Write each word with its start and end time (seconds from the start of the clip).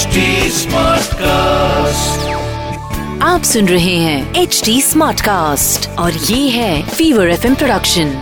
HD 0.00 0.20
Smartcast. 0.56 2.22
आप 3.22 3.42
सुन 3.44 3.68
रहे 3.68 3.96
हैं 4.04 4.42
एच 4.42 4.60
डी 4.64 4.80
स्मार्ट 4.82 5.20
कास्ट 5.24 5.88
और 5.98 6.12
ये 6.12 6.48
है 6.50 6.82
fever 6.90 7.30
F 7.30 7.44
production 7.58 8.14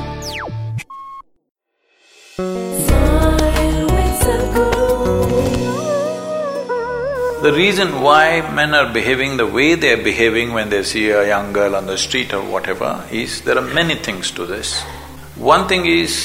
The 7.44 7.52
reason 7.52 8.00
why 8.00 8.40
men 8.58 8.74
are 8.74 8.92
behaving 8.92 9.36
the 9.36 9.46
way 9.46 9.74
they 9.76 9.92
are 9.92 10.02
behaving 10.02 10.54
when 10.54 10.70
they 10.70 10.82
see 10.82 11.10
a 11.10 11.24
young 11.28 11.52
girl 11.52 11.76
on 11.76 11.86
the 11.86 11.98
street 12.06 12.32
or 12.32 12.42
whatever 12.56 12.90
is 13.12 13.42
there 13.42 13.58
are 13.58 13.68
many 13.80 13.94
things 14.08 14.32
to 14.32 14.46
this. 14.46 14.74
One 15.36 15.68
thing 15.68 15.86
is, 15.86 16.18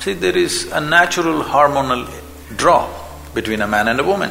see, 0.00 0.14
there 0.14 0.38
is 0.46 0.70
a 0.72 0.80
natural 0.80 1.42
hormonal 1.42 2.08
draw 2.56 2.80
between 3.34 3.60
a 3.60 3.66
man 3.66 3.88
and 3.88 4.00
a 4.00 4.04
woman. 4.04 4.30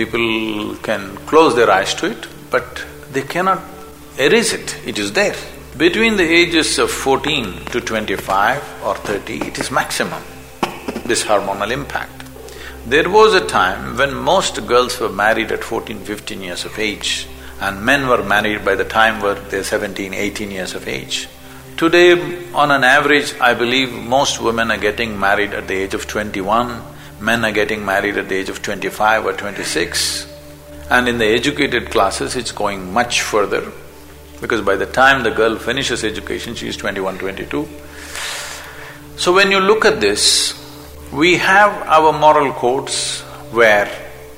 People 0.00 0.76
can 0.76 1.14
close 1.30 1.54
their 1.54 1.70
eyes 1.70 1.92
to 1.96 2.06
it, 2.10 2.26
but 2.50 2.86
they 3.12 3.20
cannot 3.20 3.60
erase 4.18 4.54
it, 4.54 4.68
it 4.86 4.98
is 4.98 5.12
there. 5.12 5.36
Between 5.76 6.16
the 6.16 6.24
ages 6.24 6.78
of 6.78 6.90
fourteen 6.90 7.66
to 7.66 7.82
twenty-five 7.82 8.62
or 8.82 8.94
thirty, 8.94 9.36
it 9.48 9.58
is 9.58 9.70
maximum, 9.70 10.22
this 11.04 11.22
hormonal 11.24 11.70
impact. 11.70 12.24
There 12.86 13.10
was 13.10 13.34
a 13.34 13.46
time 13.46 13.98
when 13.98 14.14
most 14.14 14.66
girls 14.66 14.98
were 14.98 15.10
married 15.10 15.52
at 15.52 15.62
14, 15.62 16.00
15 16.00 16.40
years 16.40 16.64
of 16.64 16.78
age 16.78 17.26
and 17.60 17.84
men 17.84 18.08
were 18.08 18.24
married 18.24 18.64
by 18.64 18.76
the 18.76 18.86
time 18.86 19.20
were 19.20 19.34
they 19.50 19.62
17, 19.62 20.14
18 20.14 20.50
years 20.50 20.74
of 20.74 20.88
age. 20.88 21.28
Today, 21.76 22.12
on 22.54 22.70
an 22.70 22.84
average, 22.84 23.34
I 23.38 23.52
believe 23.52 23.92
most 23.92 24.40
women 24.40 24.70
are 24.70 24.78
getting 24.78 25.20
married 25.20 25.52
at 25.52 25.68
the 25.68 25.74
age 25.74 25.92
of 25.92 26.06
21, 26.06 26.82
men 27.20 27.44
are 27.44 27.52
getting 27.52 27.84
married 27.84 28.16
at 28.16 28.28
the 28.28 28.36
age 28.36 28.48
of 28.48 28.62
25 28.62 29.26
or 29.26 29.32
26. 29.32 30.26
And 30.90 31.08
in 31.08 31.18
the 31.18 31.26
educated 31.26 31.90
classes, 31.90 32.36
it's 32.36 32.52
going 32.52 32.92
much 32.92 33.22
further 33.22 33.70
because 34.40 34.62
by 34.62 34.76
the 34.76 34.86
time 34.86 35.22
the 35.22 35.30
girl 35.30 35.56
finishes 35.56 36.02
education, 36.02 36.54
she 36.54 36.68
is 36.68 36.76
21, 36.76 37.18
22. 37.18 37.68
So 39.16 39.34
when 39.34 39.50
you 39.50 39.60
look 39.60 39.84
at 39.84 40.00
this, 40.00 40.56
we 41.12 41.36
have 41.36 41.70
our 41.86 42.12
moral 42.12 42.52
codes 42.54 43.20
where 43.52 43.90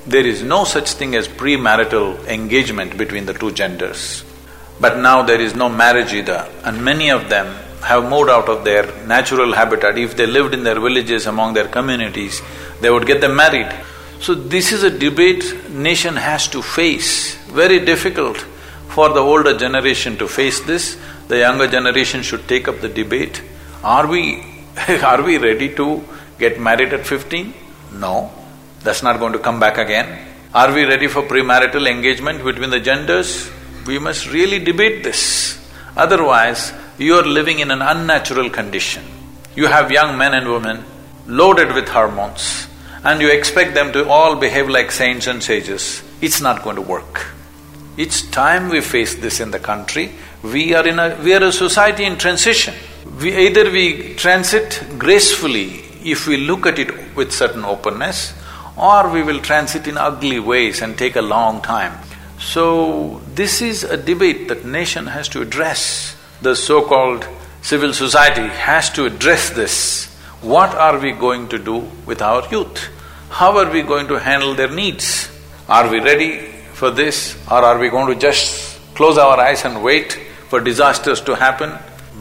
there 0.05 0.25
is 0.25 0.43
no 0.43 0.65
such 0.65 0.91
thing 0.91 1.15
as 1.15 1.27
premarital 1.27 2.27
engagement 2.27 2.97
between 2.97 3.25
the 3.25 3.33
two 3.33 3.51
genders. 3.51 4.25
But 4.81 4.97
now 4.97 5.21
there 5.21 5.39
is 5.39 5.55
no 5.55 5.69
marriage 5.69 6.13
either, 6.13 6.49
and 6.65 6.83
many 6.83 7.09
of 7.09 7.29
them 7.29 7.55
have 7.83 8.09
moved 8.09 8.29
out 8.29 8.49
of 8.49 8.63
their 8.63 8.85
natural 9.05 9.53
habitat. 9.53 9.97
If 9.97 10.15
they 10.15 10.25
lived 10.25 10.53
in 10.53 10.63
their 10.63 10.79
villages 10.79 11.27
among 11.27 11.53
their 11.53 11.67
communities, 11.67 12.41
they 12.81 12.89
would 12.89 13.05
get 13.05 13.21
them 13.21 13.35
married. 13.35 13.71
So 14.19 14.33
this 14.33 14.71
is 14.71 14.83
a 14.83 14.89
debate 14.89 15.69
nation 15.69 16.15
has 16.15 16.47
to 16.49 16.61
face, 16.61 17.35
very 17.47 17.79
difficult 17.79 18.37
for 18.87 19.09
the 19.09 19.19
older 19.19 19.57
generation 19.57 20.17
to 20.17 20.27
face 20.27 20.59
this. 20.61 20.97
The 21.27 21.39
younger 21.39 21.67
generation 21.67 22.21
should 22.21 22.47
take 22.47 22.67
up 22.67 22.79
the 22.79 22.89
debate. 22.89 23.41
Are 23.83 24.07
we… 24.07 24.45
are 25.03 25.21
we 25.21 25.37
ready 25.37 25.75
to 25.75 26.03
get 26.39 26.59
married 26.59 26.93
at 26.93 27.05
fifteen? 27.05 27.53
No, 27.93 28.31
that's 28.81 29.03
not 29.03 29.19
going 29.19 29.33
to 29.33 29.39
come 29.39 29.59
back 29.59 29.77
again. 29.77 30.07
Are 30.53 30.73
we 30.73 30.83
ready 30.85 31.07
for 31.07 31.23
premarital 31.23 31.89
engagement 31.89 32.43
between 32.43 32.69
the 32.69 32.79
genders? 32.79 33.51
We 33.85 33.99
must 33.99 34.31
really 34.31 34.59
debate 34.59 35.03
this. 35.03 35.59
Otherwise, 35.95 36.73
you 36.97 37.15
are 37.15 37.25
living 37.25 37.59
in 37.59 37.71
an 37.71 37.81
unnatural 37.81 38.49
condition. 38.49 39.03
You 39.55 39.67
have 39.67 39.91
young 39.91 40.17
men 40.17 40.33
and 40.33 40.51
women 40.51 40.83
loaded 41.27 41.73
with 41.73 41.89
hormones 41.89 42.67
and 43.03 43.21
you 43.21 43.29
expect 43.29 43.73
them 43.73 43.91
to 43.93 44.07
all 44.07 44.35
behave 44.35 44.69
like 44.69 44.91
saints 44.91 45.27
and 45.27 45.43
sages. 45.43 46.03
It's 46.21 46.41
not 46.41 46.63
going 46.63 46.77
to 46.77 46.81
work. 46.81 47.27
It's 47.97 48.21
time 48.21 48.69
we 48.69 48.81
face 48.81 49.15
this 49.15 49.39
in 49.39 49.51
the 49.51 49.59
country, 49.59 50.11
we 50.41 50.73
are 50.73 50.87
in 50.87 50.99
a… 50.99 51.19
we 51.23 51.33
are 51.33 51.43
a 51.43 51.51
society 51.51 52.03
in 52.03 52.17
transition. 52.17 52.73
We 53.21 53.35
either 53.47 53.69
we 53.69 54.15
transit 54.15 54.83
gracefully 54.97 55.83
if 56.03 56.27
we 56.27 56.37
look 56.37 56.65
at 56.65 56.79
it 56.79 57.15
with 57.15 57.31
certain 57.31 57.63
openness, 57.63 58.33
or 58.75 59.09
we 59.09 59.21
will 59.21 59.39
transit 59.39 59.87
in 59.87 59.97
ugly 59.97 60.39
ways 60.39 60.81
and 60.81 60.97
take 60.97 61.15
a 61.15 61.21
long 61.21 61.61
time. 61.61 61.97
So, 62.39 63.21
this 63.35 63.61
is 63.61 63.83
a 63.83 63.95
debate 63.95 64.47
that 64.49 64.65
nation 64.65 65.07
has 65.07 65.29
to 65.29 65.41
address. 65.41 66.12
The 66.43 66.55
so-called 66.57 67.25
civil 67.61 67.93
society 67.93 68.49
has 68.49 68.89
to 68.95 69.05
address 69.05 69.51
this. 69.51 70.13
What 70.41 70.75
are 70.75 70.99
we 70.99 71.13
going 71.13 71.47
to 71.47 71.57
do 71.57 71.89
with 72.05 72.21
our 72.21 72.45
youth? 72.49 72.89
How 73.29 73.57
are 73.59 73.71
we 73.71 73.81
going 73.81 74.09
to 74.09 74.19
handle 74.19 74.53
their 74.53 74.69
needs? 74.69 75.29
Are 75.69 75.89
we 75.89 76.01
ready 76.01 76.39
for 76.73 76.91
this 76.91 77.37
or 77.49 77.59
are 77.59 77.79
we 77.79 77.87
going 77.87 78.13
to 78.13 78.19
just 78.19 78.77
close 78.93 79.17
our 79.17 79.39
eyes 79.39 79.63
and 79.63 79.81
wait 79.81 80.19
for 80.49 80.59
disasters 80.59 81.21
to 81.21 81.35
happen? 81.37 81.71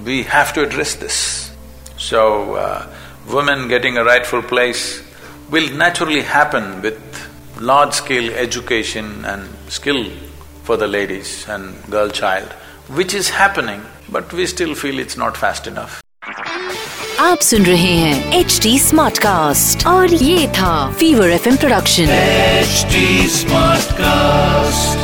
We 0.04 0.22
have 0.22 0.52
to 0.52 0.62
address 0.62 0.94
this. 0.94 1.50
So, 1.96 2.54
uh, 2.54 2.86
women 3.28 3.66
getting 3.66 3.98
a 3.98 4.04
rightful 4.04 4.42
place 4.42 5.02
will 5.50 5.68
naturally 5.74 6.22
happen 6.22 6.80
with 6.80 7.00
large-scale 7.60 8.34
education 8.34 9.24
and 9.24 9.48
skill 9.68 10.08
for 10.62 10.76
the 10.76 10.86
ladies 10.86 11.48
and 11.48 11.74
girl 11.90 12.08
child, 12.08 12.54
which 12.88 13.14
is 13.14 13.28
happening, 13.30 13.82
but 14.10 14.32
we 14.32 14.46
still 14.46 14.74
feel 14.74 14.98
it's 14.98 15.16
not 15.16 15.36
fast 15.36 15.66
enough. 15.66 16.00
आप 17.20 17.40
सुन 17.40 17.64
रहे 17.66 17.92
हैं 17.96 18.38
H 18.38 18.58
D 18.62 18.78
smart 18.78 19.18
cast 19.18 19.86
और 19.86 20.14
ये 20.14 20.46
था 20.58 20.72
fever 21.00 21.30
F 21.30 21.46
production 21.60 22.08
H 22.10 22.84
smart 23.32 23.92
cast 24.00 25.01